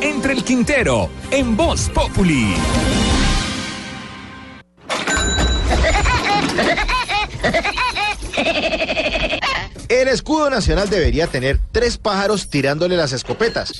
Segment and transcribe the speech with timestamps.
[0.00, 2.54] Entre el Quintero en Voz Populi.
[9.90, 13.72] El escudo nacional debería tener tres pájaros tirándole las escopetas.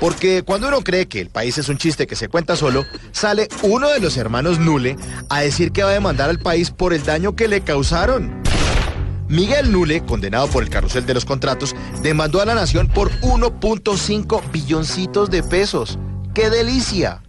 [0.00, 3.48] Porque cuando uno cree que el país es un chiste que se cuenta solo, sale
[3.62, 4.96] uno de los hermanos Nule
[5.30, 8.43] a decir que va a demandar al país por el daño que le causaron.
[9.34, 14.52] Miguel Nule, condenado por el carrusel de los contratos, demandó a la nación por 1.5
[14.52, 15.98] billoncitos de pesos.
[16.34, 17.20] ¡Qué delicia!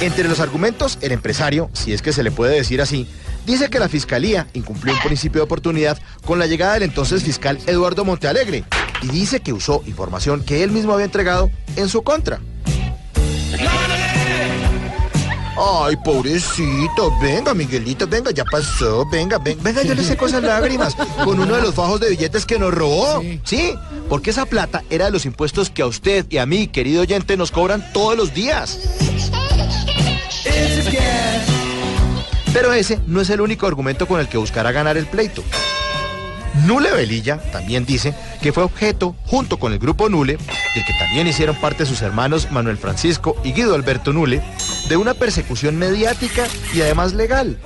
[0.00, 3.06] Entre los argumentos, el empresario, si es que se le puede decir así,
[3.44, 7.58] dice que la fiscalía incumplió un principio de oportunidad con la llegada del entonces fiscal
[7.66, 8.64] Eduardo Montealegre
[9.02, 12.40] y dice que usó información que él mismo había entregado en su contra.
[15.60, 20.94] Ay, pobrecito, venga, Miguelito, venga, ya pasó, venga, venga, venga, yo le seco esas lágrimas
[21.24, 23.20] con uno de los fajos de billetes que nos robó.
[23.44, 23.74] Sí.
[24.08, 27.36] porque esa plata era de los impuestos que a usted y a mí, querido oyente,
[27.36, 28.78] nos cobran todos los días.
[32.52, 35.42] Pero ese no es el único argumento con el que buscará ganar el pleito.
[36.66, 40.36] Nule Velilla también dice que fue objeto, junto con el grupo Nule,
[40.74, 44.42] del que también hicieron parte sus hermanos Manuel Francisco y Guido Alberto Nule,
[44.88, 47.58] de una persecución mediática y además legal.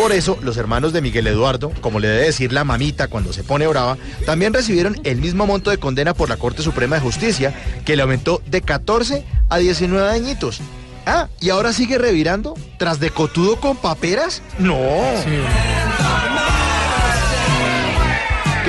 [0.00, 3.44] Por eso, los hermanos de Miguel Eduardo, como le debe decir la mamita cuando se
[3.44, 7.52] pone brava, también recibieron el mismo monto de condena por la Corte Suprema de Justicia,
[7.84, 10.62] que le aumentó de 14 a 19 añitos.
[11.04, 12.54] Ah, ¿y ahora sigue revirando?
[12.78, 14.40] ¿Tras de cotudo con paperas?
[14.58, 14.78] No.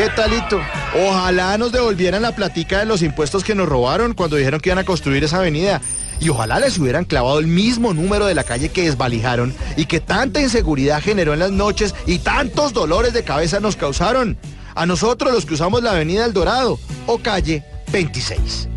[0.02, 0.60] ¿Qué talito?
[0.96, 4.80] Ojalá nos devolvieran la platica de los impuestos que nos robaron cuando dijeron que iban
[4.80, 5.80] a construir esa avenida.
[6.20, 10.00] Y ojalá les hubieran clavado el mismo número de la calle que desvalijaron y que
[10.00, 14.40] tanta inseguridad generó en las noches y tantos dolores de cabeza nos causaron.
[14.74, 18.71] A nosotros los que usamos la avenida El Dorado o calle 26.